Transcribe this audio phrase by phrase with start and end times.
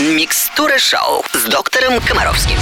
[0.00, 2.56] Микстура шоу с доктором Комаровским.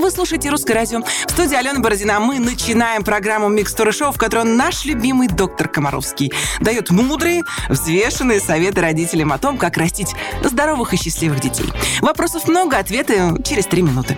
[0.00, 1.00] Вы слушаете «Русское радио».
[1.02, 2.20] В студии Алена Бородина.
[2.20, 8.80] Мы начинаем программу «Микстура шоу», в которой наш любимый доктор Комаровский дает мудрые, взвешенные советы
[8.80, 10.14] родителям о том, как растить
[10.44, 11.72] здоровых и счастливых детей.
[12.00, 14.16] Вопросов много, ответы через три минуты.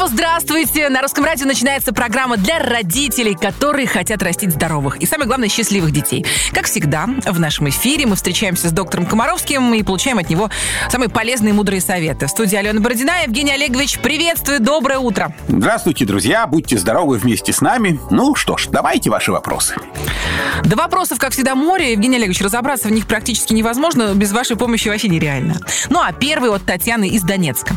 [0.00, 0.88] И снова здравствуйте!
[0.88, 5.90] На Русском радио начинается программа для родителей, которые хотят растить здоровых и, самое главное, счастливых
[5.90, 6.24] детей.
[6.52, 10.48] Как всегда, в нашем эфире мы встречаемся с доктором Комаровским и получаем от него
[10.88, 12.28] самые полезные и мудрые советы.
[12.28, 15.34] В студии Алена Бородина, Евгений Олегович, приветствую, доброе утро!
[15.48, 18.00] Здравствуйте, друзья, будьте здоровы вместе с нами.
[18.10, 19.74] Ну что ж, давайте ваши вопросы.
[20.64, 21.92] До вопросов, как всегда, море.
[21.92, 25.56] Евгений Олегович, разобраться в них практически невозможно, без вашей помощи вообще нереально.
[25.90, 27.74] Ну а первый от Татьяны из Донецка.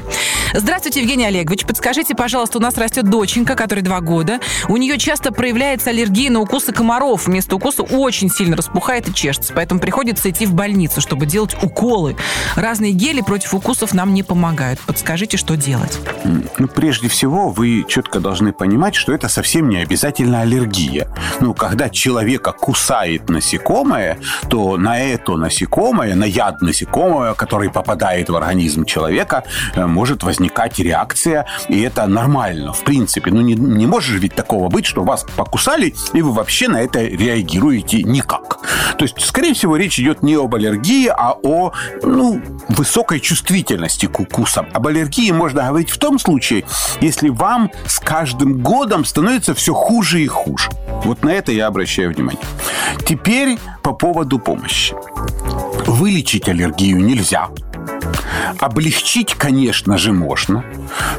[0.54, 1.66] Здравствуйте, Евгений Олегович.
[1.66, 4.40] Подскажите, пожалуйста, у нас растет доченька, которой два года.
[4.68, 7.28] У нее часто проявляется аллергия на укусы комаров.
[7.28, 12.16] Вместо укуса очень сильно распухает и чешется, поэтому приходится идти в больницу, чтобы делать уколы.
[12.56, 14.80] Разные гели против укусов нам не помогают.
[14.80, 16.00] Подскажите, что делать?
[16.58, 21.08] Ну, прежде всего, вы четко должны понимать, что это совсем не обязательно аллергия.
[21.40, 24.18] Ну, когда человека кусает насекомое,
[24.50, 29.44] то на это насекомое, на яд насекомого, который попадает в организм человека,
[29.76, 33.32] э, может возникать реакция, и это нормально, в принципе.
[33.32, 37.02] Ну, не, не может ведь такого быть, что вас покусали, и вы вообще на это
[37.02, 38.60] реагируете никак.
[38.98, 41.74] То есть, скорее всего, речь идет не об аллергии, а о
[42.04, 44.68] ну, высокой чувствительности к укусам.
[44.74, 46.66] Об аллергии можно говорить в том случае,
[47.02, 50.70] если вам с каждым годом становится все хуже и хуже.
[51.04, 52.44] Вот на это я обращаю внимание.
[53.06, 54.96] Теперь по поводу помощи.
[55.86, 57.50] Вылечить аллергию нельзя.
[58.60, 60.64] Облегчить, конечно же, можно.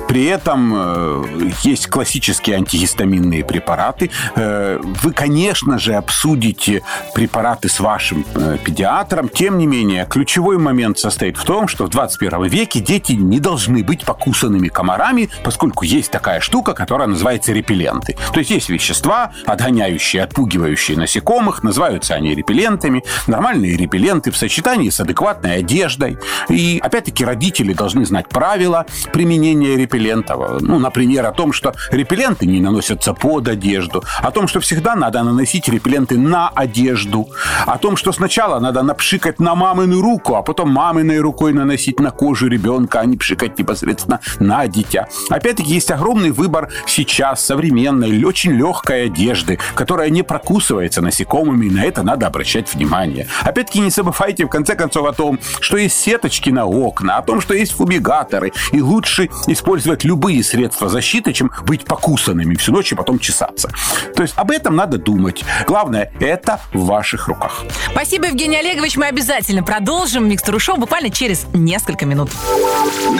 [0.08, 1.24] При этом э,
[1.62, 4.10] есть классические антигистаминные препараты.
[4.36, 6.82] Э, вы, конечно же, обсудите
[7.14, 9.28] препараты с вашим э, педиатром.
[9.28, 13.84] Тем не менее, ключевой момент состоит в том, что в 21 веке дети не должны
[13.84, 18.16] быть покусанными комарами, поскольку есть такая штука, которая называется репелленты.
[18.32, 23.04] То есть есть вещества, отгоняющие, отпугивающие насекомых, называются они репеллентами.
[23.26, 26.18] Нормальные репелленты в сочетании с адекватной одеждой.
[26.48, 30.60] И опять-таки родители должны знать правила применения репеллентов.
[30.60, 35.22] Ну, например, о том, что репелленты не наносятся под одежду, о том, что всегда надо
[35.22, 37.28] наносить репелленты на одежду,
[37.66, 42.10] о том, что сначала надо напшикать на мамину руку, а потом маминой рукой наносить на
[42.10, 45.08] кожу ребенка, а не пшикать непосредственно на дитя.
[45.30, 51.84] Опять-таки есть огромный выбор сейчас современной, очень легкой одежды, которая не прокусывается насекомыми, и на
[51.84, 53.28] это надо обращать внимание.
[53.42, 57.40] Опять-таки не забывайте, в конце концов, о том, что есть сеточки на окна, о том,
[57.40, 62.94] что есть фумигаторы, и лучше использовать любые средства защиты, чем быть покусанными всю ночь и
[62.94, 63.70] потом чесаться.
[64.14, 65.44] То есть об этом надо думать.
[65.66, 67.64] Главное, это в ваших руках.
[67.90, 68.96] Спасибо, Евгений Олегович.
[68.96, 72.30] Мы обязательно продолжим Микстуру шоу буквально через несколько минут.
[72.30, 73.14] В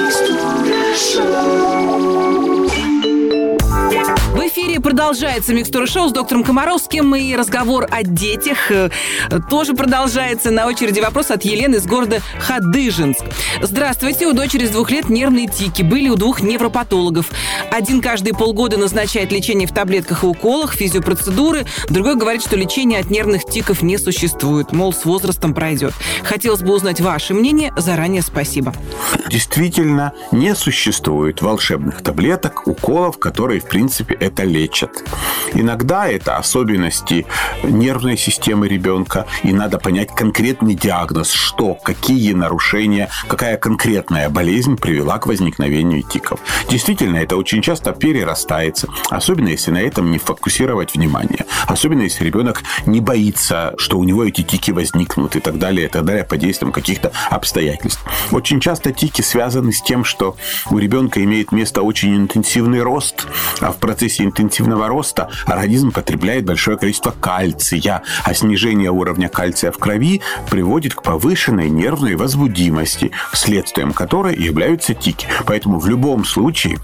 [1.15, 2.14] эфире
[4.85, 8.91] продолжается Микстура шоу с доктором Комаровским и разговор о детях э,
[9.49, 10.51] тоже продолжается.
[10.51, 13.23] На очереди вопрос от Елены из города Хадыжинск.
[13.63, 15.81] Здравствуйте, у дочери с двух лет нервные тики.
[15.81, 17.31] Были у двух невропатологов.
[17.73, 21.65] Один каждые полгода назначает лечение в таблетках и уколах, физиопроцедуры.
[21.89, 24.73] Другой говорит, что лечения от нервных тиков не существует.
[24.73, 25.95] Мол, с возрастом пройдет.
[26.25, 27.73] Хотелось бы узнать ваше мнение.
[27.79, 28.75] Заранее спасибо.
[29.31, 34.74] Действительно, не существует волшебных таблеток, уколов, которые, в принципе, это лечат.
[35.53, 37.27] Иногда это особенности
[37.63, 45.19] нервной системы ребенка, и надо понять конкретный диагноз, что, какие нарушения, какая конкретная болезнь привела
[45.19, 46.41] к возникновению тиков.
[46.69, 52.63] Действительно, это очень часто перерастается, особенно если на этом не фокусировать внимание, особенно если ребенок
[52.87, 56.37] не боится, что у него эти тики возникнут и так далее, и так далее, по
[56.37, 58.03] действиям каких-то обстоятельств.
[58.33, 60.37] Очень часто тики связаны с тем, что
[60.71, 63.27] у ребенка имеет место очень интенсивный рост,
[63.61, 69.79] а в процессе интенсивного роста организм потребляет большое количество кальция, а снижение уровня кальция в
[69.79, 75.27] крови приводит к повышенной нервной возбудимости, следствием которой являются тики.
[75.47, 76.79] Поэтому в любом случае,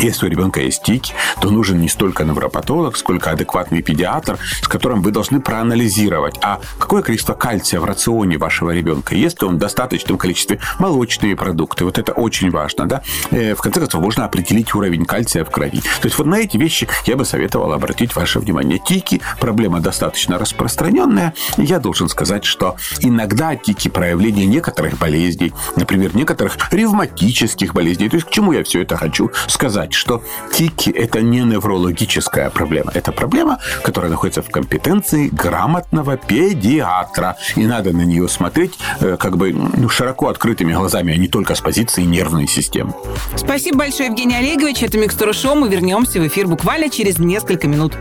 [0.00, 5.02] если у ребенка есть тики, то нужен не столько невропатолог, сколько адекватный педиатр, с которым
[5.02, 9.58] вы должны проанализировать, а какое количество кальция в рационе вашего ребенка, есть ли он в
[9.58, 14.74] достаточном количестве молочные продукты, вот это очень важно, да, э, в конце концов, можно определить
[14.74, 15.80] уровень кальция в крови.
[15.80, 18.78] То есть вот на эти вещи я бы советовал обратить ваше внимание.
[18.78, 21.34] Тики– проблема достаточно распространенная.
[21.56, 28.08] Я должен сказать, что иногда тики– проявление некоторых болезней, например, некоторых ревматических болезней.
[28.08, 29.92] То есть к чему я все это хочу сказать?
[29.92, 30.22] Что
[30.52, 32.92] тики– это не неврологическая проблема.
[32.94, 37.36] Это проблема, которая находится в компетенции грамотного педиатра.
[37.56, 41.54] И надо на нее смотреть э, как бы ну, широко открытыми глазами, а не только
[41.54, 42.94] с позиции нервной системы.
[43.36, 44.82] Спасибо большое, Евгений Олегович.
[44.82, 45.54] Это «Микстура шоу».
[45.54, 47.94] Мы вернемся в эфир буквально через несколько минут.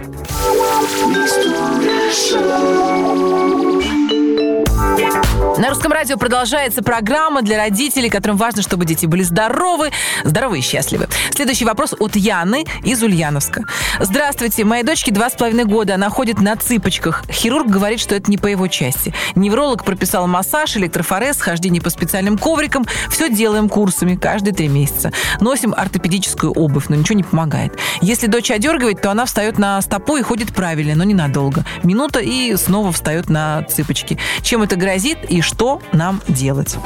[5.57, 9.89] На русском радио продолжается программа для родителей, которым важно, чтобы дети были здоровы,
[10.24, 11.07] здоровы и счастливы.
[11.31, 13.63] Следующий вопрос от Яны из Ульяновска.
[14.00, 17.24] Здравствуйте, моей дочке два с половиной года, она ходит на цыпочках.
[17.31, 19.15] Хирург говорит, что это не по его части.
[19.33, 22.86] Невролог прописал массаж, электрофорез, хождение по специальным коврикам.
[23.10, 25.12] Все делаем курсами каждые три месяца.
[25.42, 27.75] Носим ортопедическую обувь, но ничего не помогает.
[28.01, 31.65] Если дочь одергивает, то она встает на стопу и ходит правильно, но ненадолго.
[31.81, 34.19] Минута и снова встает на цыпочки.
[34.44, 36.77] Чем это грозит и что нам делать?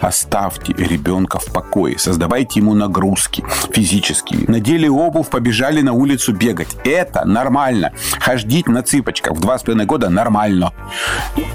[0.00, 4.44] Оставьте ребенка в покое, создавайте ему нагрузки физические.
[4.46, 6.76] Надели обувь, побежали на улицу бегать.
[6.84, 7.92] Это нормально.
[8.20, 10.72] Ходить на цыпочках в два с половиной года нормально.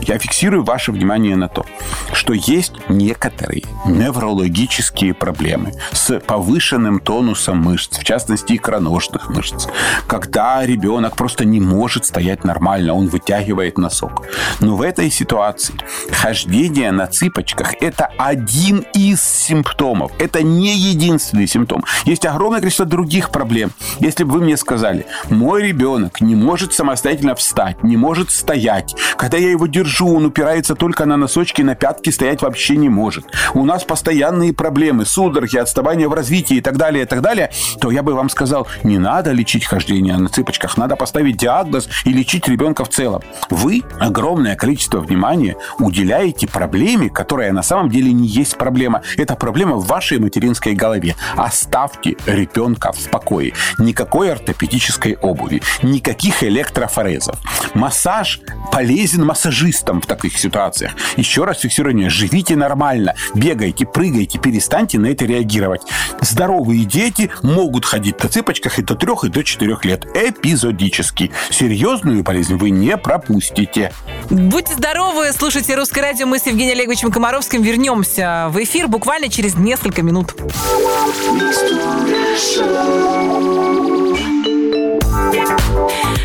[0.02, 1.66] Я фиксирую ваше внимание на то,
[2.12, 9.68] что есть некоторые неврологические проблемы с повышенным тонусом мышц, в частности икроножных мышц,
[10.08, 14.24] когда ребенок просто не может стоять нормально, он вытягивает носок.
[14.60, 15.76] Но в этой ситуации
[16.12, 20.12] хождение на цыпочках– это один из симптомов.
[20.20, 21.84] Это не единственный симптом.
[22.06, 23.72] Есть огромное количество других проблем.
[24.00, 28.96] Если бы вы мне сказали, мой ребенок не может самостоятельно встать, не может стоять.
[29.18, 33.26] Когда я его держу, он упирается только на носочки, на пятки стоять вообще не может.
[33.54, 37.92] У нас постоянные проблемы, судороги, отставание в развитии и так далее, и так далее, то
[37.92, 42.48] я бы вам сказал, не надо лечить хождение на цыпочках, надо поставить диагноз и лечить
[42.48, 43.22] ребенка в целом.
[43.50, 49.02] Вы огромное количество внимания уделяете проблеме, которая на самом деле не есть проблема.
[49.18, 51.16] Это проблема в вашей материнской голове.
[51.36, 53.54] Оставьте ребенка в покое.
[53.78, 57.40] Никакой ортопедической обуви, никаких электрофорезов.
[57.74, 58.40] Массаж
[58.72, 60.94] полезен массажистам в таких ситуациях.
[61.18, 62.10] Еще раз фиксирование.
[62.10, 63.16] Живите нормально.
[63.36, 65.82] Бегайте, прыгайте, перестаньте на это реагировать.
[66.22, 70.06] Здоровые дети могут ходить на цыпочках и до трех, и до четырех лет.
[70.16, 71.32] Эпизодически.
[71.50, 73.92] Серьезную болезнь вы не пропустите.
[74.30, 76.26] Будьте здоровы, слушайте «Русское радио».
[76.26, 80.34] Мы с Евгением Олеговичем Комаровским вернемся в эфир буквально через несколько минут.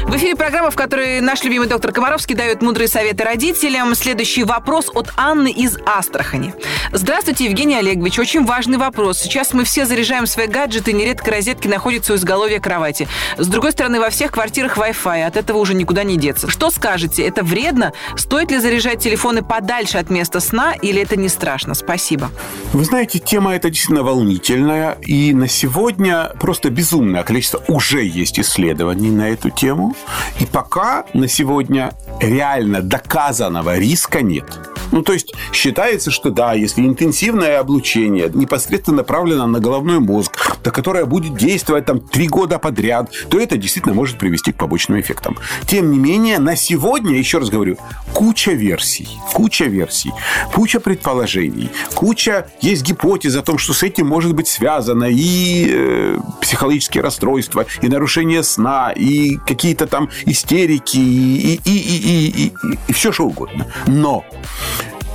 [0.08, 3.94] В эфире программа, в которой наш любимый доктор Комаровский дает мудрые советы родителям.
[3.94, 6.54] Следующий вопрос от Анны из Астрахани.
[6.92, 8.18] Здравствуйте, Евгений Олегович.
[8.18, 9.18] Очень важный вопрос.
[9.18, 13.06] Сейчас мы все заряжаем свои гаджеты, нередко розетки находятся у изголовья кровати.
[13.36, 15.24] С другой стороны, во всех квартирах Wi-Fi.
[15.24, 16.48] От этого уже никуда не деться.
[16.48, 17.22] Что скажете?
[17.22, 17.92] Это вредно?
[18.16, 21.74] Стоит ли заряжать телефоны подальше от места сна или это не страшно?
[21.74, 22.30] Спасибо.
[22.72, 24.92] Вы знаете, тема эта действительно волнительная.
[25.02, 29.94] И на сегодня просто безумное количество уже есть исследований на эту тему.
[30.40, 34.44] И пока на сегодня реально доказанного риска нет.
[34.92, 40.72] Ну, то есть считается, что да, если интенсивное облучение непосредственно направлено на головной мозг, то
[40.72, 45.38] которое будет действовать там три года подряд, то это действительно может привести к побочным эффектам.
[45.66, 47.78] Тем не менее, на сегодня, еще раз говорю,
[48.12, 50.12] куча версий, куча версий,
[50.52, 56.18] куча предположений, куча есть гипотез о том, что с этим может быть связано и э,
[56.42, 62.78] психологические расстройства, и нарушение сна, и какие-то там истерики, и, и, и, и, и, и,
[62.88, 63.66] и все что угодно.
[63.86, 64.22] Но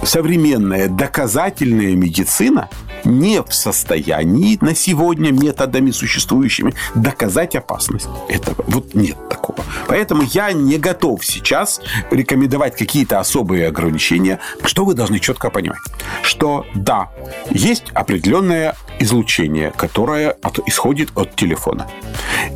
[0.05, 2.69] современная доказательная медицина
[3.03, 8.63] не в состоянии на сегодня методами существующими доказать опасность этого.
[8.67, 9.59] Вот нет такого.
[9.87, 11.81] Поэтому я не готов сейчас
[12.11, 14.39] рекомендовать какие-то особые ограничения.
[14.63, 15.79] Что вы должны четко понимать?
[16.21, 17.11] Что да,
[17.49, 21.87] есть определенное излучение, которое от, исходит от телефона.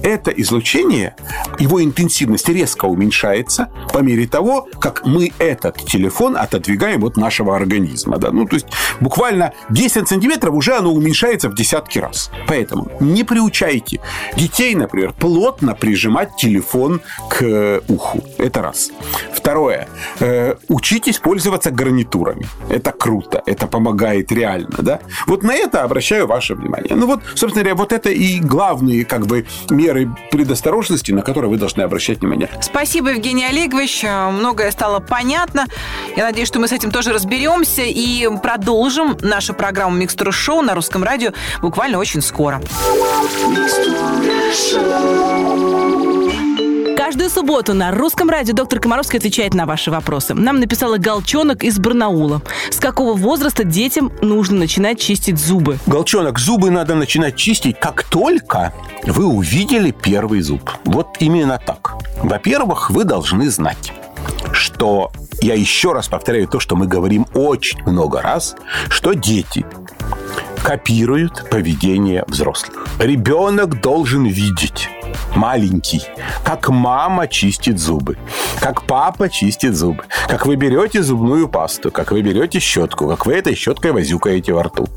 [0.04, 1.16] Это излучение,
[1.60, 8.18] его интенсивность резко уменьшается по мере того, как мы этот телефон отодвигаем от нашего организма.
[8.18, 8.32] Да?
[8.32, 8.68] Ну, то есть
[9.00, 12.32] буквально 10 сантиметров уже оно уменьшается в десятки раз.
[12.48, 14.00] Поэтому не приучайте
[14.36, 18.24] детей, например, плотно прижимать телефон к э, уху.
[18.38, 18.92] Это раз.
[19.34, 19.88] Второе.
[20.20, 22.48] Э, учитесь пользоваться гарнитурами.
[22.70, 23.42] Это круто.
[23.46, 24.78] Это помогает реально.
[24.80, 25.00] Да?
[25.26, 26.96] Вот на это обращаю ваше ваше внимание.
[26.96, 31.58] Ну вот, собственно говоря, вот это и главные как бы меры предосторожности, на которые вы
[31.58, 32.50] должны обращать внимание.
[32.62, 34.04] Спасибо, Евгений Олегович.
[34.04, 35.66] Многое стало понятно.
[36.16, 40.76] Я надеюсь, что мы с этим тоже разберемся и продолжим нашу программу «Микстура шоу» на
[40.76, 42.62] русском радио буквально очень скоро.
[47.08, 50.34] Каждую субботу на русском радио доктор Комаровский отвечает на ваши вопросы.
[50.34, 52.42] Нам написала Галчонок из Барнаула.
[52.70, 55.78] С какого возраста детям нужно начинать чистить зубы?
[55.88, 58.74] Галчонок, зубы надо начинать чистить, как только
[59.06, 60.70] вы увидели первый зуб.
[60.84, 61.94] Вот именно так.
[62.22, 63.94] Во-первых, вы должны знать,
[64.52, 68.58] что я еще раз повторяю то, что мы говорим очень много раз,
[68.90, 69.66] что дети
[70.62, 72.86] копируют поведение взрослых.
[73.00, 74.90] Ребенок должен видеть
[75.36, 76.04] маленький,
[76.44, 78.18] как мама чистит зубы,
[78.60, 83.34] как папа чистит зубы, как вы берете зубную пасту, как вы берете щетку, как вы
[83.34, 84.88] этой щеткой возюкаете во рту.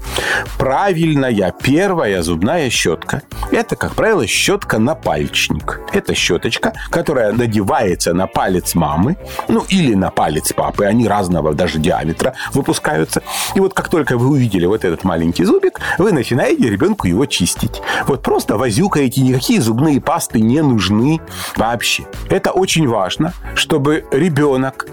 [0.59, 5.81] Правильная первая зубная щетка– это, как правило, щетка на пальчник.
[5.93, 9.17] Это щеточка, которая надевается на палец мамы,
[9.49, 13.23] ну или на палец папы, они разного даже диаметра выпускаются.
[13.55, 17.81] И вот как только вы увидели вот этот маленький зубик, вы начинаете ребенку его чистить.
[18.07, 21.21] Вот просто возюкаете, никакие зубные пасты не нужны
[21.57, 22.05] вообще.
[22.29, 24.87] Это очень важно, чтобы ребенок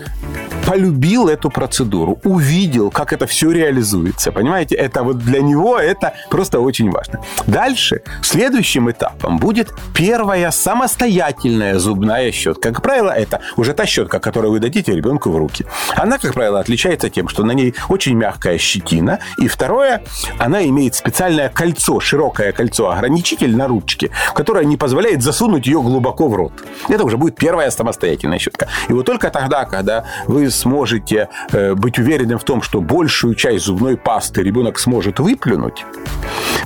[0.67, 4.33] полюбил эту процедуру, увидел, как это все реализуется.
[4.33, 7.21] Понимаете, это вот для него это просто очень важно.
[7.47, 12.73] Дальше, следующим этапом будет первая самостоятельная зубная щетка.
[12.73, 15.65] Как правило, это уже та щетка, которую вы дадите ребенку в руки.
[15.95, 19.19] Она, как правило, отличается тем, что на ней очень мягкая щетина.
[19.41, 20.03] И второе,
[20.37, 26.27] она имеет специальное кольцо, широкое кольцо, ограничитель на ручке, которое не позволяет засунуть ее глубоко
[26.27, 26.53] в рот.
[26.89, 28.67] Это уже будет первая самостоятельная щетка.
[28.89, 33.65] И вот только тогда, когда вы сможете э, быть уверенным в том, что большую часть
[33.65, 35.85] зубной пасты ребенок сможет выплюнуть,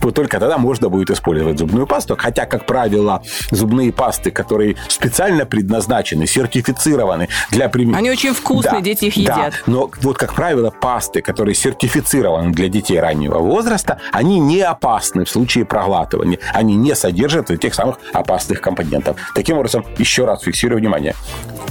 [0.01, 2.15] вот только тогда можно будет использовать зубную пасту.
[2.17, 3.21] Хотя, как правило,
[3.51, 7.99] зубные пасты, которые специально предназначены, сертифицированы для применения...
[7.99, 9.37] Они очень вкусные, да, дети их едят.
[9.37, 15.25] Да, но вот, как правило, пасты, которые сертифицированы для детей раннего возраста, они не опасны
[15.25, 16.39] в случае проглатывания.
[16.53, 19.17] Они не содержат этих самых опасных компонентов.
[19.35, 21.15] Таким образом, еще раз фиксирую внимание.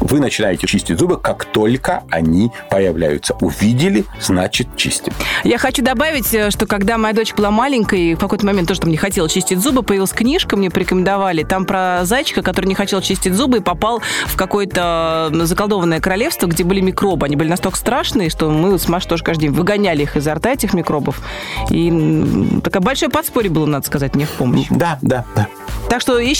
[0.00, 3.34] Вы начинаете чистить зубы, как только они появляются.
[3.40, 5.12] Увидели, значит чистим.
[5.44, 8.90] Я хочу добавить, э, что когда моя дочь была маленькой, в какой-то момент тоже там
[8.90, 13.34] не хотела чистить зубы, появилась книжка, мне порекомендовали, там про зайчика, который не хотел чистить
[13.34, 17.26] зубы и попал в какое-то заколдованное королевство, где были микробы.
[17.26, 20.52] Они были настолько страшные, что мы с Машей тоже каждый день выгоняли их изо рта,
[20.52, 21.20] этих микробов.
[21.70, 24.66] И такое большое подспорье было, надо сказать, мне в помощь.
[24.70, 25.46] Да, да, да.
[25.88, 26.39] Так что ищите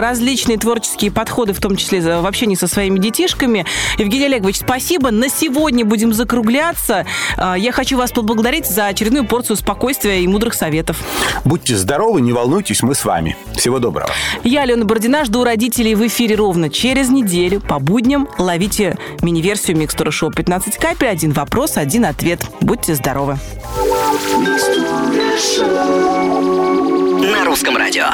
[0.00, 3.66] различные творческие подходы, в том числе в общении со своими детишками.
[3.98, 5.10] Евгений Олегович, спасибо.
[5.10, 7.06] На сегодня будем закругляться.
[7.36, 10.98] А, я хочу вас поблагодарить за очередную порцию спокойствия и мудрых советов.
[11.44, 13.36] Будьте здоровы, не волнуйтесь, мы с вами.
[13.54, 14.10] Всего доброго.
[14.42, 17.60] Я, Алена Бородина, жду родителей в эфире ровно через неделю.
[17.60, 21.08] По будням ловите мини-версию Микстура Шоу 15 капель.
[21.08, 22.40] Один вопрос, один ответ.
[22.60, 23.38] Будьте здоровы.
[27.20, 28.06] На русском радио.